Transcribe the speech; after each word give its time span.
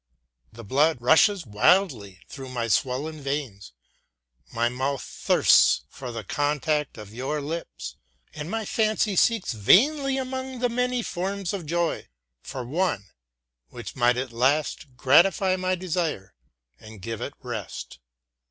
The 0.51 0.63
blood 0.63 0.97
rushes 0.99 1.45
wildly 1.45 2.21
through 2.27 2.49
my 2.49 2.67
swollen 2.69 3.21
veins, 3.21 3.71
my 4.51 4.67
mouth 4.67 5.03
thirsts 5.03 5.83
for 5.89 6.11
the 6.11 6.23
contact 6.23 6.97
of 6.97 7.13
your 7.13 7.39
lips, 7.39 7.97
and 8.33 8.49
my 8.49 8.65
fancy 8.65 9.15
seeks 9.15 9.53
vainly 9.53 10.17
among 10.17 10.57
the 10.57 10.69
many 10.69 11.03
forms 11.03 11.53
of 11.53 11.67
joy 11.67 12.07
for 12.41 12.65
one 12.65 13.09
which 13.69 13.95
might 13.95 14.17
at 14.17 14.33
last 14.33 14.97
gratify 14.97 15.55
my 15.55 15.75
desire 15.75 16.33
and 16.79 17.03
give 17.03 17.21
it 17.21 17.35
rest. 17.43 17.99